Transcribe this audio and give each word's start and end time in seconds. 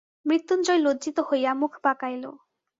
মৃত্যুঞ্জয় 0.25 0.79
লজ্জিত 0.79 1.17
হইয়া 1.29 1.51
মুখ 1.53 1.73
বাঁকাইল। 1.83 2.23